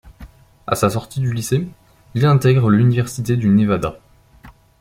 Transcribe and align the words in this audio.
À 0.65 0.73
sa 0.73 0.89
sortie 0.89 1.19
du 1.19 1.31
lycée, 1.31 1.67
il 2.15 2.25
intègre 2.25 2.69
l'université 2.71 3.37
du 3.37 3.49
Nevada. 3.49 3.99